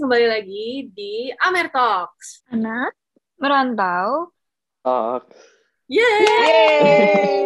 [0.00, 2.40] kembali lagi di Amer Talks.
[2.48, 2.96] Anak
[3.36, 4.32] merantau.
[4.80, 5.36] Talks.
[5.92, 7.44] Yeay!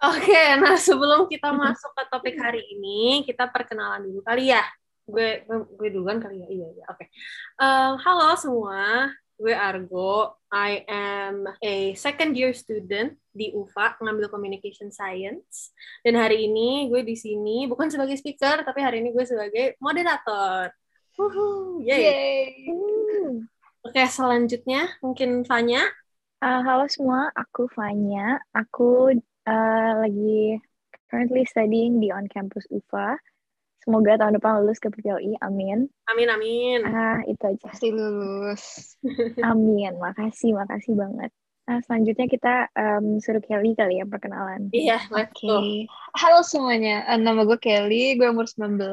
[0.00, 4.64] Oke, nah sebelum kita masuk ke topik hari ini, kita perkenalan dulu kali ya.
[5.04, 5.44] Gue
[5.76, 6.48] gue duluan kali ya.
[6.48, 6.84] Iya, iya.
[6.88, 7.12] Oke.
[7.60, 10.40] Um, halo semua, gue Argo.
[10.48, 15.76] I am a second year student di UVA ngambil Communication Science.
[16.00, 20.79] Dan hari ini gue di sini bukan sebagai speaker, tapi hari ini gue sebagai moderator.
[21.20, 22.00] Wuhu, yay.
[22.00, 22.40] Yeay.
[23.84, 25.84] Oke, selanjutnya mungkin Fanya.
[26.40, 28.40] Uh, halo semua, aku Fanya.
[28.56, 29.12] Aku
[29.44, 30.56] uh, lagi
[31.12, 33.20] currently studying di on campus UVA.
[33.84, 35.36] Semoga tahun depan lulus ke PPLI.
[35.44, 35.92] Amin.
[36.08, 36.88] Amin, amin.
[36.88, 37.68] Ah, itu aja.
[37.68, 38.96] Pasti lulus.
[39.44, 40.00] Amin.
[40.00, 41.28] Makasih, makasih banget.
[41.68, 44.72] Nah, selanjutnya kita um, suruh Kelly kali ya perkenalan.
[44.72, 45.44] Iya, let's Oke.
[45.44, 45.60] go.
[46.16, 48.88] Halo semuanya, Eh, nama gue Kelly, gue umur 19.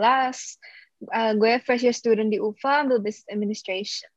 [0.98, 4.10] Eh, gue fresh year student di UVA, ambil Business Administration.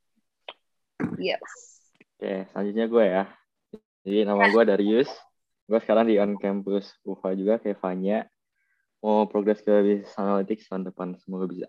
[1.21, 1.45] Yes.
[2.17, 3.25] Oke, selanjutnya gue ya.
[4.05, 5.11] Jadi nama gue Darius.
[5.69, 8.25] Gue sekarang di on campus UVA juga kayak Vanya.
[9.05, 11.17] Mau progres ke Business Analytics tahun depan.
[11.21, 11.69] Semoga bisa.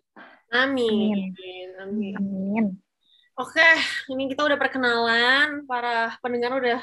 [0.52, 1.36] Amin.
[1.80, 2.16] Amin.
[2.16, 2.66] Amin.
[3.36, 3.68] Oke,
[4.12, 5.68] ini kita udah perkenalan.
[5.68, 6.80] Para pendengar udah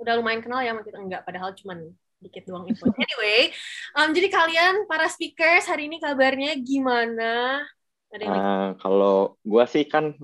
[0.00, 1.78] udah lumayan kenal ya sama kita enggak, padahal cuman
[2.18, 2.88] dikit doang info.
[2.96, 3.52] Anyway,
[3.98, 7.62] um, jadi kalian para speakers hari ini kabarnya gimana?
[8.12, 10.14] Ada yang lagi- Nah, kalau gue sih kan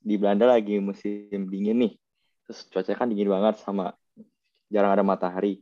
[0.00, 1.92] di Belanda lagi musim dingin nih.
[2.46, 3.92] Terus cuaca kan dingin banget sama
[4.72, 5.60] jarang ada matahari.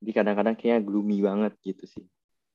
[0.00, 2.04] Jadi kadang-kadang kayaknya gloomy banget gitu sih.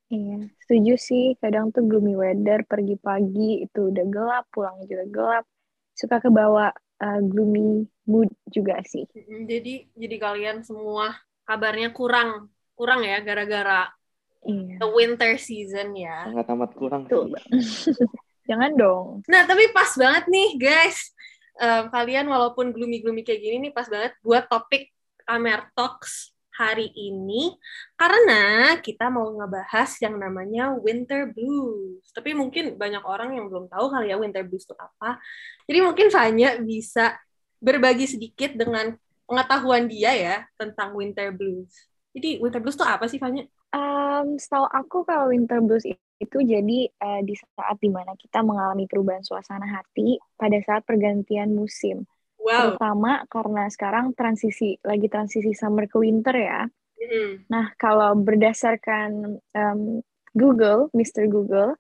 [0.09, 1.23] Iya, setuju sih.
[1.37, 5.45] Kadang tuh gloomy weather, pergi pagi itu udah gelap, pulang juga gelap.
[5.93, 6.73] Suka kebawa
[7.03, 9.05] uh, gloomy mood juga sih.
[9.51, 11.13] Jadi jadi kalian semua
[11.45, 13.85] kabarnya kurang kurang ya gara-gara
[14.39, 14.79] Iya.
[14.79, 16.27] the winter season ya.
[16.31, 17.35] Sangat amat kurang sih.
[18.49, 19.07] Jangan dong.
[19.29, 21.13] Nah, tapi pas banget nih, guys.
[21.59, 24.95] Em, kalian walaupun gloomy-gloomy kayak gini nih pas banget buat topik
[25.27, 27.55] Amer Talks hari ini
[27.99, 32.03] karena kita mau ngebahas yang namanya winter blues.
[32.15, 35.19] Tapi mungkin banyak orang yang belum tahu kali ya winter blues itu apa.
[35.67, 37.19] Jadi mungkin Fanya bisa
[37.59, 38.95] berbagi sedikit dengan
[39.27, 41.75] pengetahuan dia ya tentang winter blues.
[42.15, 43.43] Jadi winter blues itu apa sih Fanya?
[43.69, 45.85] Um, setahu aku kalau winter blues
[46.19, 51.53] itu jadi eh, di saat di mana kita mengalami perubahan suasana hati pada saat pergantian
[51.55, 52.03] musim.
[52.39, 52.75] Wow.
[52.75, 56.67] Terutama karena sekarang transisi lagi transisi summer ke winter ya.
[56.99, 57.47] Mm-mm.
[57.47, 60.03] Nah, kalau berdasarkan em,
[60.35, 61.31] Google, Mr.
[61.31, 61.79] Google,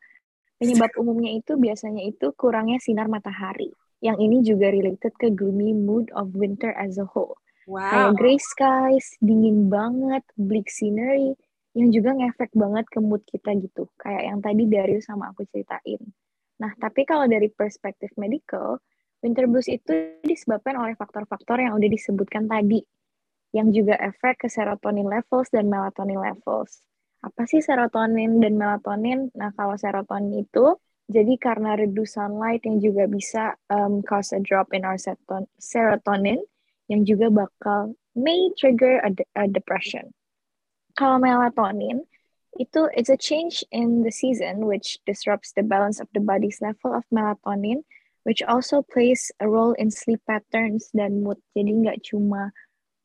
[0.59, 3.71] penyebab umumnya itu biasanya itu kurangnya sinar matahari.
[3.99, 7.35] Yang ini juga related ke gloomy mood of winter as a whole.
[7.67, 7.91] Wow.
[7.91, 11.35] Kayak gray skies, dingin banget, bleak scenery,
[11.77, 13.85] yang juga ngefek banget ke mood kita gitu.
[13.99, 16.01] Kayak yang tadi Darius sama aku ceritain.
[16.59, 18.81] Nah, tapi kalau dari perspektif medical,
[19.23, 22.83] winter blues itu disebabkan oleh faktor-faktor yang udah disebutkan tadi,
[23.55, 26.83] yang juga efek ke serotonin levels dan melatonin levels.
[27.19, 29.31] Apa sih serotonin dan melatonin?
[29.35, 30.75] Nah, kalau serotonin itu
[31.09, 36.39] jadi karena reduced sunlight yang juga bisa um, cause a drop in our seroton- serotonin,
[36.85, 40.11] yang juga bakal may trigger a, de- a depression.
[40.99, 42.03] Kalau melatonin
[42.59, 46.91] itu it's a change in the season which disrupts the balance of the body's level
[46.91, 47.87] of melatonin
[48.27, 51.39] which also plays a role in sleep patterns dan mood.
[51.55, 52.51] Jadi nggak cuma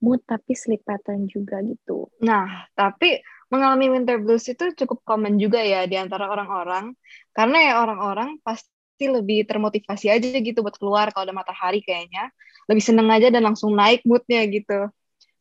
[0.03, 2.11] mood tapi sleep pattern juga gitu.
[2.19, 6.99] Nah, tapi mengalami winter blues itu cukup common juga ya di antara orang-orang.
[7.31, 12.35] Karena ya orang-orang pasti lebih termotivasi aja gitu buat keluar kalau ada matahari kayaknya.
[12.67, 14.91] Lebih seneng aja dan langsung naik moodnya gitu.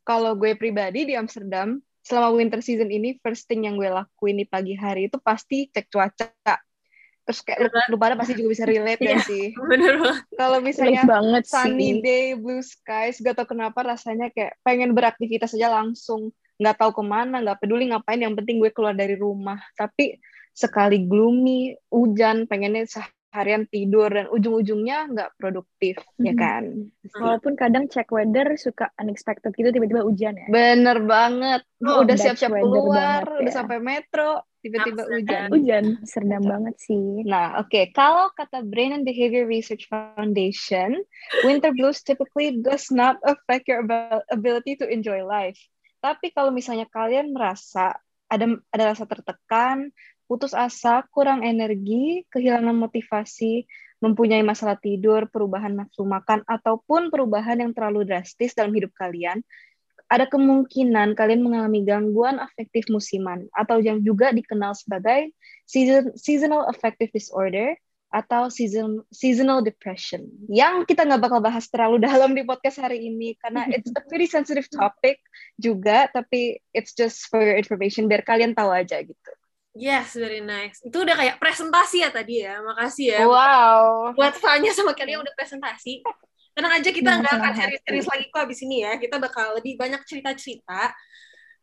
[0.06, 4.46] Kalau gue pribadi di Amsterdam, selama winter season ini, first thing yang gue lakuin di
[4.46, 6.60] pagi hari itu pasti cek cuaca.
[7.24, 9.16] Terus kayak lu, lu pada pasti juga bisa relate Iya.
[9.16, 9.56] ya sih.
[9.56, 10.24] Bener banget.
[10.36, 12.04] Kalau misalnya banget sunny sih.
[12.04, 16.28] day, blue skies, gak tau kenapa rasanya kayak pengen beraktivitas aja langsung.
[16.60, 19.58] Nggak tahu ke mana, nggak peduli ngapain, yang penting gue keluar dari rumah.
[19.74, 20.20] Tapi
[20.54, 22.86] sekali gloomy, hujan, pengennya
[23.34, 26.38] seharian tidur, dan ujung-ujungnya nggak produktif, ya Mhm.
[26.38, 26.62] kan?
[27.18, 30.46] Walaupun kadang check weather suka unexpected gitu tiba-tiba hujan ya.
[30.46, 31.66] Bener banget.
[31.82, 33.58] Oh, udah siap-siap keluar, banget udah ya.
[33.58, 35.50] sampai metro, tiba-tiba hujan.
[35.50, 37.26] Hujan, serdam banget sih.
[37.26, 37.90] Nah, oke.
[37.90, 41.02] Kalau kata Brain and Behavior Research Foundation,
[41.42, 45.58] winter blues typically does not affect your abil- ability to enjoy life.
[45.98, 47.98] Tapi kalau misalnya kalian merasa
[48.30, 49.92] ada ada rasa tertekan,
[50.24, 53.68] putus asa, kurang energi, kehilangan motivasi,
[54.00, 59.40] mempunyai masalah tidur, perubahan nafsu makan, ataupun perubahan yang terlalu drastis dalam hidup kalian,
[60.08, 65.32] ada kemungkinan kalian mengalami gangguan afektif musiman atau yang juga dikenal sebagai
[65.64, 67.72] season, seasonal affective disorder
[68.14, 73.34] atau season, seasonal depression yang kita nggak bakal bahas terlalu dalam di podcast hari ini
[73.42, 75.18] karena it's a very sensitive topic
[75.58, 79.32] juga tapi it's just for your information biar kalian tahu aja gitu.
[79.74, 80.78] Yes, very nice.
[80.86, 82.62] Itu udah kayak presentasi ya tadi ya.
[82.62, 83.20] Makasih ya.
[83.26, 84.14] Wow.
[84.14, 86.00] Buat Fanya sama kalian udah presentasi.
[86.54, 88.94] Tenang aja kita nggak akan serius-serius lagi kok abis ini ya.
[89.02, 90.94] Kita bakal lebih banyak cerita-cerita.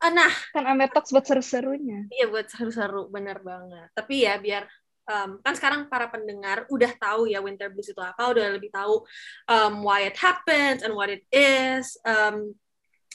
[0.02, 2.12] Ah, Nah, Kan Amer Talks buat seru-serunya.
[2.12, 3.88] Iya buat seru-seru, bener banget.
[3.96, 4.68] Tapi ya biar
[5.08, 9.08] um, kan sekarang para pendengar udah tahu ya winter blues itu apa, udah lebih tahu
[9.48, 11.96] um, why it happens and what it is.
[12.04, 12.58] Um,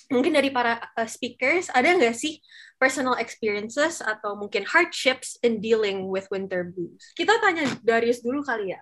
[0.07, 2.39] mungkin dari para uh, speakers ada nggak sih
[2.77, 7.13] personal experiences atau mungkin hardships in dealing with winter blues?
[7.17, 8.81] Kita tanya Darius dulu kali ya.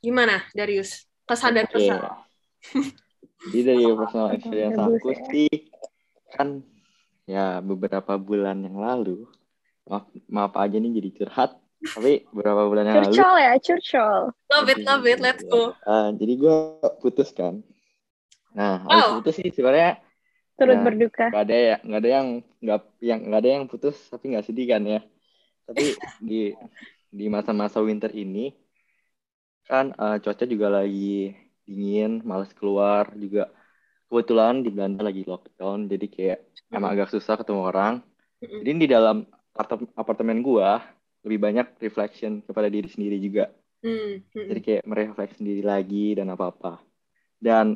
[0.00, 1.04] Gimana Darius?
[1.24, 1.80] Kesan dan Oke.
[1.80, 2.00] kesan.
[3.44, 5.20] Jadi dari personal experience aku ya.
[5.28, 5.52] sih
[6.32, 6.64] kan
[7.24, 9.24] ya beberapa bulan yang lalu
[9.88, 11.50] maaf, maaf aja nih jadi curhat
[11.84, 14.20] tapi beberapa bulan yang lalu Curcol ya, curcol.
[14.52, 15.72] Love it, love it, let's go.
[15.72, 16.56] eh, jadi gue
[17.00, 17.64] putus kan
[18.52, 18.92] nah Wow.
[18.92, 20.03] habis putus sih sebenarnya
[20.58, 20.84] Turut Ya.
[20.84, 21.26] berduka.
[21.28, 22.28] nggak ada ya nggak ada yang
[22.62, 22.78] nggak
[23.08, 24.98] yang nggak ada yang putus tapi nggak sedih kan ya
[25.66, 25.82] tapi
[26.28, 26.34] di
[27.18, 28.38] di masa-masa winter ini
[29.68, 31.00] kan eh, cuaca juga lagi
[31.66, 33.40] dingin males keluar juga
[34.08, 36.38] kebetulan di Belanda lagi lockdown jadi kayak
[36.76, 37.94] emang agak susah ketemu orang
[38.42, 38.64] Mm-mm.
[38.64, 39.16] jadi di dalam
[39.60, 40.70] apart- apartemen gua
[41.24, 43.42] lebih banyak reflection kepada diri sendiri juga
[43.82, 46.80] Hmm, hmm, jadi kayak merefleks sendiri lagi dan apa-apa
[47.46, 47.66] dan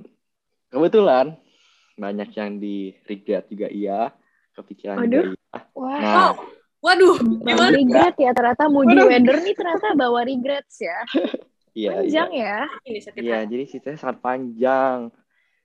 [0.73, 1.27] kebetulan
[1.99, 4.15] banyak yang di regret juga iya
[4.55, 5.27] kepikiran juga Waduh.
[5.29, 5.99] iya Wah.
[5.99, 6.57] nah Wow.
[6.79, 7.75] Waduh, gimana?
[7.75, 9.11] regret ya, ternyata Moody Waduh.
[9.11, 10.99] Weather nih ternyata bawa regrets ya.
[11.75, 12.57] iya iya Panjang ya.
[12.87, 14.99] Ini sakit Iya, jadi ceritanya sangat panjang.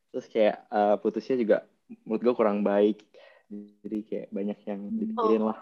[0.10, 1.58] Terus kayak eh, putusnya juga
[2.02, 2.98] menurut gue kurang baik.
[3.86, 5.60] Jadi kayak banyak yang dipikirin lah.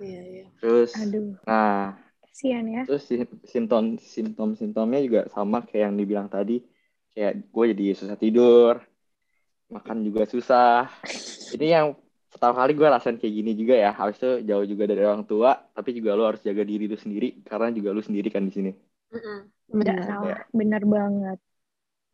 [0.00, 0.46] Iya, iya.
[0.64, 2.82] Terus, Aduh, nah, kasihan ya.
[2.88, 6.64] terus si- simptom simptom simptomnya juga sama kayak yang dibilang tadi.
[7.12, 8.80] Kayak gue jadi susah tidur,
[9.74, 10.86] makan juga susah.
[11.50, 11.98] Jadi yang
[12.30, 13.90] pertama kali gue rasain kayak gini juga ya.
[13.90, 17.42] Habis itu jauh juga dari orang tua, tapi juga lo harus jaga diri lu sendiri
[17.42, 18.70] karena juga lu sendiri kan di sini.
[19.10, 20.06] Nggak Benar.
[20.06, 21.38] salah, bener banget.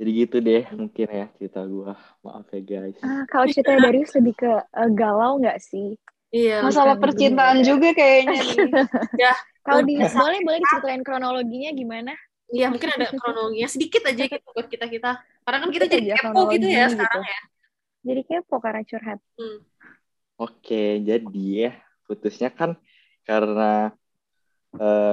[0.00, 1.92] Jadi gitu deh mungkin ya cerita gue.
[2.24, 2.96] Maaf ya guys.
[3.04, 6.00] Ah, kalau cerita Darius lebih ke eh, galau nggak sih?
[6.32, 6.64] Iya.
[6.64, 8.72] Masalah bukan percintaan juga kayaknya nih.
[9.60, 12.16] Kalau di, boleh boleh diceritain kronologinya gimana?
[12.50, 15.22] Iya, mungkin ada kronologinya sedikit aja gitu buat kita-kita.
[15.46, 17.34] Karena kan kita jadi kepo gitu ya kronologi sekarang gitu.
[17.34, 17.40] ya.
[18.00, 19.18] Jadi kepo karena curhat.
[20.40, 21.72] Oke, jadi ya
[22.08, 22.74] putusnya kan
[23.22, 23.94] karena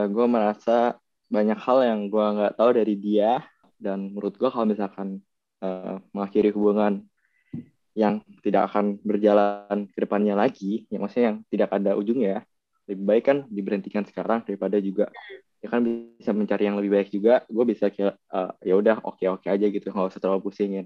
[0.07, 0.98] gue merasa
[1.28, 3.44] banyak hal yang gue nggak tahu dari dia
[3.78, 5.22] dan menurut gue kalau misalkan
[5.62, 7.06] eh, mengakhiri hubungan
[7.98, 12.45] yang tidak akan berjalan ke depannya lagi, ya maksudnya yang tidak ada ujungnya,
[12.86, 15.10] lebih baik kan diberhentikan sekarang daripada juga
[15.63, 19.25] ya kan bisa mencari yang lebih baik juga, gue bisa kayak eh, ya udah oke
[19.25, 20.86] oke aja gitu, nggak usah terlalu pusingin.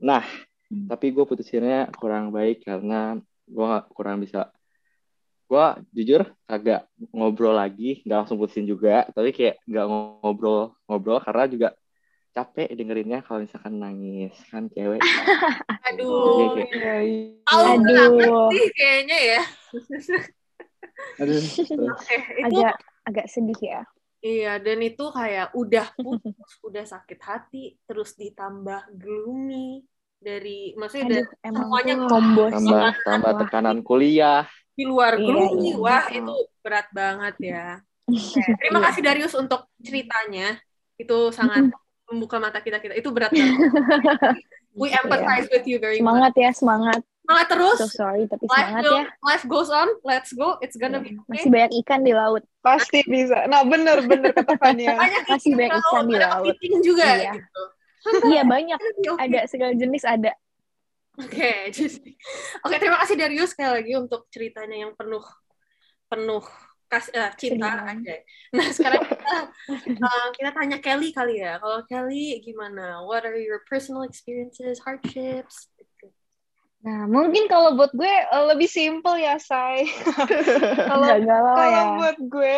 [0.00, 0.24] Nah,
[0.70, 0.86] Hmm.
[0.86, 3.18] tapi gue putusinnya kurang baik karena
[3.50, 4.54] gue kurang bisa
[5.50, 11.50] gue jujur agak ngobrol lagi nggak langsung putusin juga tapi kayak nggak ngobrol ngobrol karena
[11.50, 11.68] juga
[12.30, 15.02] capek dengerinnya kalau misalkan nangis kan cewek
[15.90, 16.54] Aduh.
[16.54, 16.70] Oke.
[16.70, 17.42] Iya, iya.
[17.50, 17.82] Tahu Aduh.
[17.82, 19.42] banget sih kayaknya ya.
[21.18, 22.74] aduh Oke, itu Agak
[23.10, 23.80] agak sedih ya.
[24.20, 29.82] iya dan itu kayak udah putus, udah sakit hati, terus ditambah gloomy
[30.16, 32.54] dari maksudnya Aduh, dari emang semuanya combo sih.
[32.54, 33.38] tambah tambah Wah.
[33.40, 34.44] tekanan kuliah
[34.76, 35.68] di luar Iya, gloomy.
[35.72, 35.76] iya.
[35.76, 37.64] Wah, itu berat banget ya.
[38.04, 38.86] Oke, Terima Iya.
[38.88, 40.48] kasih Darius untuk ceritanya.
[40.96, 41.72] Itu sangat
[42.04, 42.92] membuka mata kita kita.
[42.96, 43.56] Itu berat banget.
[44.76, 46.04] We empathize with you very much.
[46.04, 46.04] Iya.
[46.04, 47.00] Semangat ya, semangat.
[47.30, 47.78] Semangat terus.
[47.78, 49.06] So sorry tapi Life, semangat will- ya.
[49.22, 49.86] life goes on.
[50.02, 50.58] Let's go.
[50.58, 51.30] It's gonna be okay.
[51.30, 52.42] Masih banyak ikan di laut.
[52.58, 53.46] Pasti bisa.
[53.46, 54.98] Nah, bener bener kata Fania.
[54.98, 56.44] Banyak Masih banyak ikan ikan di ada laut.
[56.50, 57.32] kepiting juga Iya.
[57.38, 57.62] gitu.
[58.26, 58.78] Iya banyak.
[59.22, 60.34] Ada segala jenis ada.
[61.14, 62.02] Oke, just-
[62.60, 65.22] oke terima kasih Darius sekali lagi untuk ceritanya yang penuh
[66.08, 66.42] penuh
[66.90, 68.14] kas, eh, cinta aja.
[68.50, 69.04] Nah sekarang
[69.86, 71.62] kita eh, kita tanya Kelly kali ya.
[71.62, 73.06] Kalau Kelly gimana?
[73.06, 75.70] What are your personal experiences, hardships?
[76.80, 79.84] Nah, mungkin kalau buat gue eh, lebih simple ya, Say.
[80.90, 81.96] Kalau kalau ya.
[82.00, 82.56] buat gue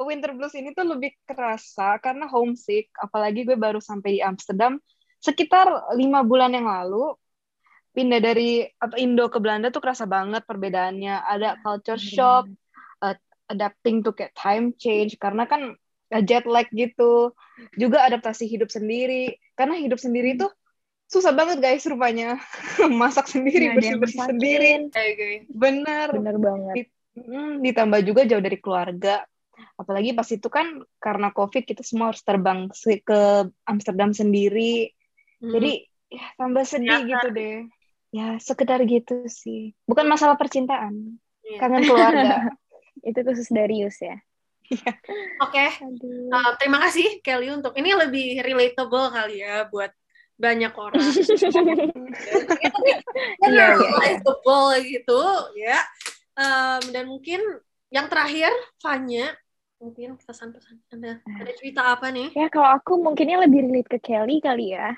[0.00, 2.90] winter blues ini tuh lebih kerasa karena homesick.
[2.98, 4.80] Apalagi gue baru sampai di Amsterdam
[5.22, 7.14] sekitar lima bulan yang lalu.
[7.90, 11.26] Pindah dari apa Indo ke Belanda tuh kerasa banget perbedaannya.
[11.26, 12.50] Ada culture shock
[13.02, 13.14] uh,
[13.50, 15.78] adapting to kayak time change karena kan
[16.10, 17.34] uh, jet lag gitu.
[17.78, 19.38] Juga adaptasi hidup sendiri.
[19.54, 20.50] Karena hidup sendiri tuh
[21.10, 22.38] susah banget guys rupanya.
[23.02, 24.70] Masak sendiri bersih bersih sendiri.
[25.50, 26.14] Bener.
[26.14, 26.88] Bener banget.
[27.18, 29.26] Hmm, ditambah juga jauh dari keluarga.
[29.76, 33.20] apalagi pas itu kan karena covid kita semua harus terbang ke
[33.68, 34.92] Amsterdam sendiri.
[35.40, 35.56] Hmm.
[35.56, 35.72] jadi
[36.12, 37.56] ya tambah sedih ya, gitu deh.
[38.12, 39.76] Ya sekedar gitu sih.
[39.84, 41.20] Bukan masalah percintaan.
[41.44, 41.58] Ya.
[41.60, 42.48] kangen keluarga.
[43.08, 44.20] Itu khusus Darius ya.
[44.70, 44.92] Iya.
[45.42, 45.68] Oke, okay.
[46.30, 49.90] uh, terima kasih Kelly untuk ini lebih relatable kali ya buat
[50.40, 51.04] banyak orang.
[53.40, 55.22] Iya, relatable gitu
[55.60, 55.78] ya.
[56.38, 57.40] Um, dan mungkin
[57.92, 58.48] yang terakhir,
[58.80, 59.34] Fanya,
[59.80, 62.32] mungkin pesan-pesan ada ada cerita apa nih?
[62.32, 64.96] Ya kalau aku mungkinnya lebih relate ke Kelly kali ya.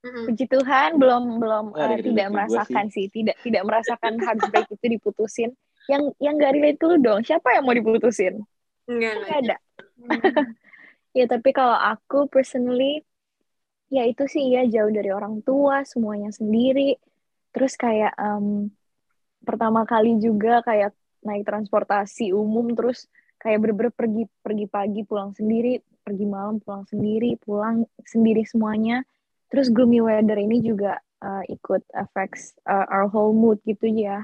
[0.00, 0.24] Mm-hmm.
[0.32, 3.06] Puji Tuhan belum belum uh, tidak merasakan sih.
[3.10, 5.50] sih, tidak tidak merasakan heartbreak itu diputusin.
[5.86, 7.20] Yang yang gak relate dulu dong.
[7.26, 8.40] Siapa yang mau diputusin?
[8.88, 9.56] Enggak, enggak ada.
[11.18, 13.04] ya tapi kalau aku personally
[13.90, 16.96] ya itu sih ya jauh dari orang tua semuanya sendiri.
[17.50, 18.70] Terus kayak um,
[19.42, 20.94] pertama kali juga kayak
[21.26, 23.10] naik transportasi umum terus
[23.42, 29.02] kayak bener-bener pergi pergi pagi pulang sendiri pergi malam pulang sendiri pulang sendiri semuanya.
[29.50, 34.22] Terus gloomy weather ini juga uh, ikut affects uh, our whole mood gitu ya.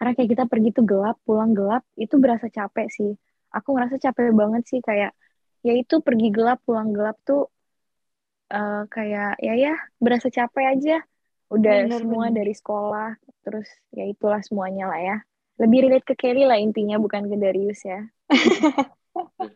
[0.00, 3.12] Karena kayak kita pergi tuh gelap pulang gelap itu berasa capek sih.
[3.52, 5.12] Aku ngerasa capek banget sih kayak
[5.62, 7.52] ya itu pergi gelap pulang gelap tuh
[8.52, 10.96] uh, kayak ya ya berasa capek aja.
[11.52, 12.36] Udah bener, semua bener.
[12.44, 13.10] dari sekolah
[13.42, 15.16] terus ya itulah semuanya lah ya.
[15.60, 18.04] Lebih relate ke Kelly lah intinya bukan ke Darius ya.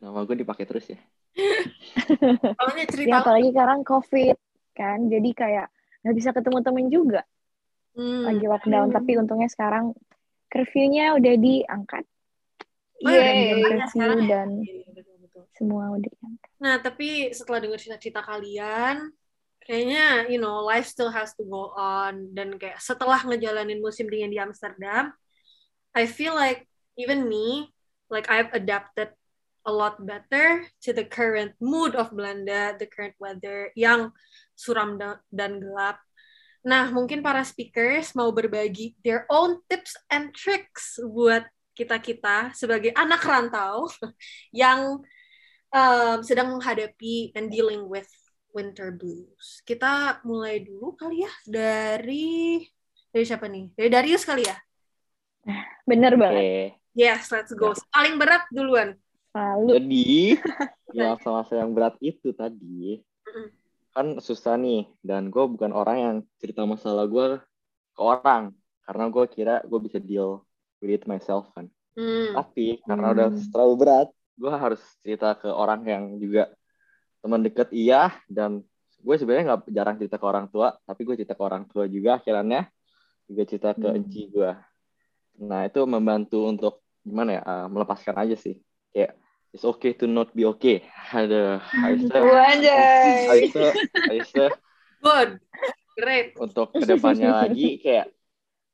[0.03, 1.01] Nama gue dipakai terus ya.
[2.93, 4.37] Cerita ya apalagi sekarang covid
[4.77, 5.09] kan.
[5.09, 5.69] Jadi kayak
[6.05, 7.23] nggak bisa ketemu temen juga.
[7.97, 8.29] Hmm.
[8.29, 8.93] lagi lockdown.
[8.93, 8.97] hmm.
[9.01, 9.97] tapi untungnya sekarang
[10.53, 12.05] curfew-nya udah diangkat.
[13.05, 14.65] Oh, yeah, yeah, dan
[15.57, 16.46] semua udah diangkat.
[16.57, 19.13] Nah, tapi setelah dengar cerita-cerita kalian,
[19.67, 24.31] kayaknya you know life still has to go on dan kayak setelah ngejalanin musim dingin
[24.33, 25.13] di Amsterdam,
[25.93, 26.65] I feel like
[26.97, 27.75] even me
[28.09, 29.11] like I've adapted
[29.67, 34.15] a lot better to the current mood of Belanda, the current weather yang
[34.55, 34.97] suram
[35.35, 35.99] dan gelap.
[36.63, 43.23] Nah, mungkin para speakers mau berbagi their own tips and tricks buat kita-kita sebagai anak
[43.23, 43.91] rantau
[44.55, 45.03] yang
[45.77, 48.09] um, sedang menghadapi and dealing with
[48.57, 49.61] winter blues.
[49.69, 52.65] Kita mulai dulu kali ya dari
[53.13, 53.77] dari siapa nih?
[53.77, 54.57] Dari Darius kali ya?
[55.85, 56.81] Bener banget.
[56.97, 57.77] Yes, let's go.
[57.93, 58.97] Paling berat duluan.
[59.37, 59.69] Lalu.
[59.77, 60.09] Jadi,
[60.97, 63.05] yang masa-masa yang berat itu tadi,
[63.93, 64.89] kan susah nih.
[65.05, 67.37] Dan gue bukan orang yang cerita masalah gue
[67.93, 68.57] ke orang.
[68.89, 70.41] Karena gue kira gue bisa deal
[70.81, 71.69] with it myself kan.
[71.97, 72.33] Hmm.
[72.33, 73.15] Tapi karena hmm.
[73.15, 76.53] udah terlalu berat, gue harus cerita ke orang yang juga
[77.25, 78.63] teman deket iya dan
[79.01, 82.19] gue sebenarnya nggak jarang cerita ke orang tua, tapi gue cerita ke orang tua juga
[82.19, 82.69] akhirnya
[83.27, 83.99] juga cerita ke hmm.
[83.99, 84.53] enci gue.
[85.47, 86.75] Nah itu membantu untuk
[87.07, 88.59] gimana ya uh, melepaskan aja sih
[88.91, 89.15] kayak
[89.55, 90.83] it's okay to not be okay.
[91.15, 92.23] Ada Aisyah.
[93.31, 93.73] Aisyah.
[94.11, 94.51] Aisyah.
[95.01, 95.31] Good.
[95.97, 96.27] Great.
[96.37, 98.11] Untuk ke depannya lagi kayak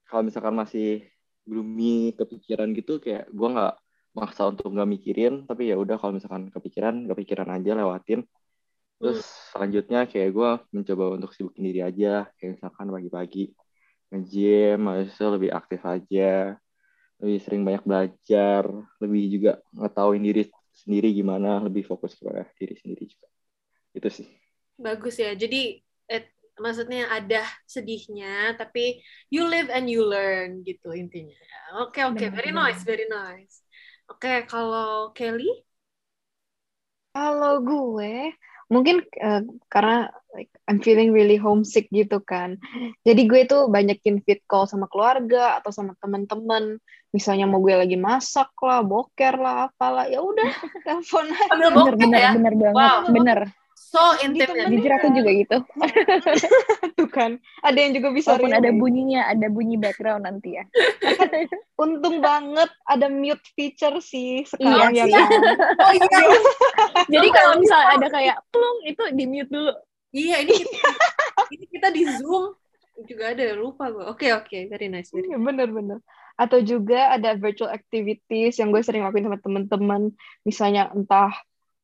[0.08, 1.06] kalau misalkan masih
[1.44, 3.74] gloomy kepikiran gitu kayak gue nggak
[4.12, 8.24] maksa untuk nggak mikirin tapi ya udah kalau misalkan kepikiran kepikiran aja lewatin.
[9.00, 9.32] Terus hmm.
[9.56, 13.44] selanjutnya kayak gue mencoba untuk sibukin diri aja kayak misalkan pagi-pagi
[14.12, 16.60] nge-gym lebih aktif aja
[17.16, 18.68] lebih sering banyak belajar
[19.00, 20.42] lebih juga ngetahuin diri
[20.76, 23.28] sendiri gimana lebih fokus kepada diri sendiri juga.
[23.96, 24.28] Itu sih.
[24.76, 25.32] Bagus ya.
[25.32, 25.80] Jadi
[26.60, 29.00] maksudnya ada sedihnya tapi
[29.32, 31.38] you live and you learn gitu intinya.
[31.80, 32.18] Oke okay, oke.
[32.20, 32.28] Okay.
[32.28, 33.61] very nice very nice
[34.12, 35.48] oke okay, kalau Kelly
[37.16, 38.32] kalau gue
[38.72, 42.56] mungkin uh, karena like I'm feeling really homesick gitu kan.
[43.04, 46.80] Jadi gue tuh banyakin fit call sama keluarga atau sama teman-teman.
[47.12, 50.48] Misalnya mau gue lagi masak lah, boker lah, apalah, ya udah
[50.88, 51.52] telepon aja.
[51.52, 52.30] Bener bener ya?
[52.32, 53.12] bener banget, wow.
[53.12, 53.40] bener
[53.92, 54.72] so intimate.
[54.72, 55.56] Jujur aku juga gitu.
[56.98, 58.32] Tuh kan, ada yang juga bisa.
[58.32, 60.64] Walaupun ada bunyinya, ada bunyi background nanti ya.
[61.82, 65.20] Untung banget ada mute feature sih sekarang iya, ya.
[65.84, 66.20] Oh iya.
[67.12, 69.72] Jadi kalau misalnya ada kayak plung itu di mute dulu.
[70.12, 70.88] Iya, ini kita,
[71.56, 72.52] ini kita di Zoom
[73.08, 74.04] juga ada lupa gue.
[74.04, 74.62] Oke okay, oke, okay.
[74.68, 75.08] very nice.
[75.12, 75.98] Very iya, bener bener.
[76.36, 80.12] Atau juga ada virtual activities yang gue sering lakuin sama teman-teman,
[80.44, 81.32] misalnya entah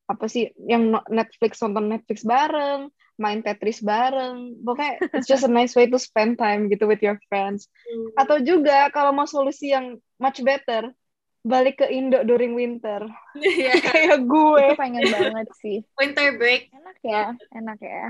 [0.09, 2.89] apa sih yang Netflix nonton Netflix bareng,
[3.21, 4.57] main Tetris bareng.
[4.65, 7.69] Pokoknya it's just a nice way to spend time gitu with your friends.
[7.85, 8.25] Hmm.
[8.25, 10.89] Atau juga kalau mau solusi yang much better,
[11.45, 13.05] balik ke Indo during winter.
[13.37, 13.77] Yeah.
[13.85, 14.65] Kayak gue.
[14.73, 15.77] Itu pengen banget sih.
[15.99, 16.73] Winter break.
[16.73, 18.05] Enak ya, enak ya.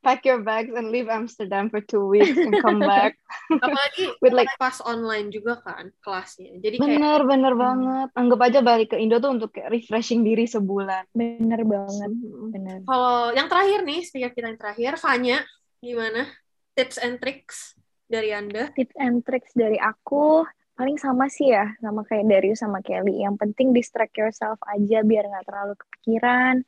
[0.00, 3.16] Pack your bags and leave Amsterdam for two weeks and come back.
[3.64, 6.56] Apalagi With like pas online juga kan kelasnya.
[6.58, 8.08] Jadi kayak bener bener banget.
[8.16, 11.04] Anggap aja balik ke Indo tuh untuk kayak refreshing diri sebulan.
[11.12, 12.48] Bener banget, Mhm.
[12.50, 12.78] bener.
[12.84, 15.38] kalau yang terakhir nih, speaker kita yang terakhir, Fanya,
[15.78, 16.26] gimana?
[16.72, 17.76] Tips and tricks
[18.06, 18.72] dari Anda?
[18.72, 23.20] Tips and tricks dari aku paling sama sih ya, sama kayak Darius sama Kelly.
[23.20, 26.64] Yang penting distract yourself aja biar nggak terlalu kepikiran.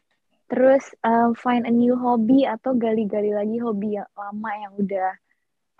[0.52, 5.16] Terus um, find a new hobby atau gali-gali lagi hobi yang lama yang udah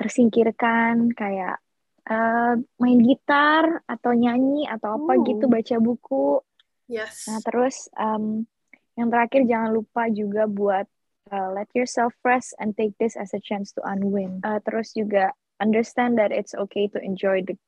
[0.00, 1.61] tersingkirkan kayak
[2.09, 5.25] uh, main gitar atau nyanyi atau apa Oh.
[5.29, 6.41] gitu, baca buku.
[6.88, 7.29] Yes.
[7.29, 8.49] Nah, terus um,
[8.97, 10.88] yang terakhir jangan lupa juga buat
[11.29, 14.41] uh, let yourself rest and take this as a chance to unwind.
[14.41, 17.61] Uh, terus juga understand that it's okay to enjoy the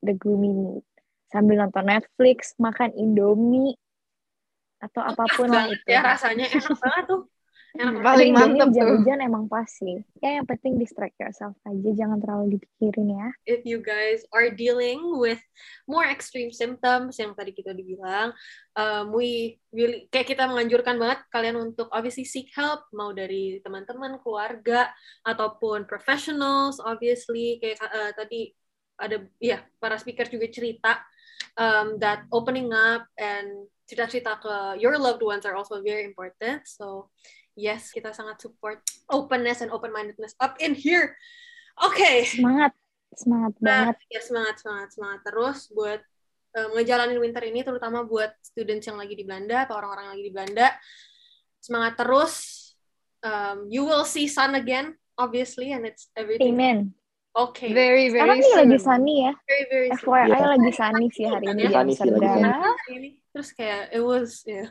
[0.00, 0.84] the gloomy mood.
[1.28, 3.76] Sambil nonton Netflix, makan Indomie
[4.80, 5.88] atau apa pun lah itu.
[5.88, 7.22] ya rasanya enak banget tuh.
[7.76, 8.08] Enak banget.
[8.08, 8.66] Paling mantep tuh.
[8.72, 10.00] hujan-hujan emang pas sih.
[10.24, 13.28] Ya yang penting distract yourself aja, jangan terlalu dipikirin ya.
[13.44, 15.40] if you guys are dealing with
[15.84, 18.32] more extreme symptoms yang tadi kita dibilang,
[18.76, 24.16] um, we really kayak kita menganjurkan banget kalian untuk obviously seek help mau dari teman-teman,
[24.24, 24.88] keluarga
[25.28, 28.56] ataupun professionals obviously kayak uh, tadi
[28.96, 31.04] ada ya para speaker juga cerita
[31.60, 36.66] um, that opening up and cerita-cerita ke your loved ones are also very important.
[36.66, 37.10] So
[37.56, 41.16] yes, kita sangat support openness and open-mindedness up in here.
[41.78, 42.26] Okay.
[42.26, 42.72] Semangat,
[43.14, 43.96] semangat Nah, banget.
[44.12, 46.00] ya semangat, semangat, semangat terus buat
[46.56, 50.26] um, ngejalanin winter ini, terutama buat students yang lagi di Belanda atau orang-orang yang lagi
[50.26, 50.68] di Belanda.
[51.62, 52.34] Semangat terus.
[53.24, 56.54] Um, you will see sun again, obviously, and it's everything.
[56.54, 56.78] Amen.
[57.36, 57.68] Okay.
[57.76, 58.86] Very Sekarang very nih lagi soon.
[58.88, 59.32] sunny ya.
[59.44, 60.08] Very, very soon.
[60.08, 60.46] FYI Iya.
[60.56, 62.50] lagi sunny sih hari ini Sunny sih, lagi sunny.
[62.96, 63.08] Ini.
[63.28, 64.64] Terus kayak, it was, ya.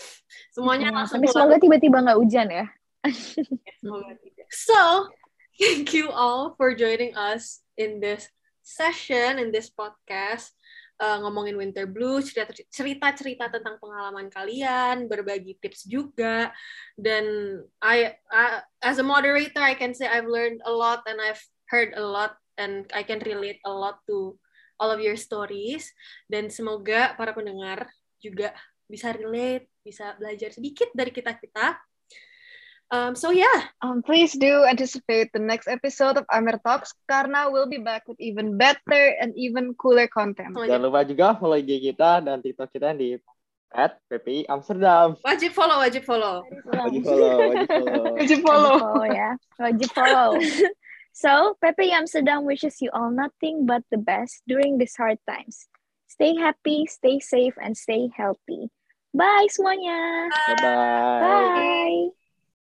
[0.58, 2.66] Semuanya Hmm, langsung tapi semoga tiba-tiba nggak hujan ya.
[3.78, 4.46] Semoga tidak.
[4.50, 5.06] So,
[5.54, 8.26] thank you all for joining us in this
[8.66, 10.50] session, in this podcast,
[10.98, 16.50] uh, ngomongin winter blues, cerita- cerita-cerita tentang pengalaman kalian, berbagi tips juga,
[16.98, 17.24] dan
[17.78, 21.38] I, I, as a moderator, I can say I've learned a lot and I've
[21.68, 24.34] heard a lot and I can relate a lot to
[24.78, 25.90] all of your stories,
[26.26, 27.86] dan semoga para pendengar
[28.18, 28.54] juga
[28.86, 31.78] bisa relate, bisa belajar sedikit dari kita-kita.
[32.88, 37.68] Um, so yeah, Um, please do anticipate the next episode of Amer Talks karena we'll
[37.68, 40.56] be back with even better and even cooler content.
[40.56, 40.72] aja.
[40.72, 43.20] Jangan lupa juga follow IG kita dan TikTok kita di
[43.76, 45.20] at PPI Amsterdam.
[45.20, 46.40] Wajib follow, wajib follow.
[46.72, 47.92] Wajib follow, wajib follow.
[47.92, 48.74] Wajib Wajib follow.
[48.80, 49.30] follow ya.
[49.60, 50.30] Wajib follow.
[51.18, 55.66] so, Pepe Amsterdam wishes you all nothing but the best during these hard times.
[56.06, 58.70] Stay happy, stay safe, and stay healthy.
[59.10, 60.30] Bye semuanya.
[60.46, 61.18] Bye-bye.
[61.18, 62.27] Bye.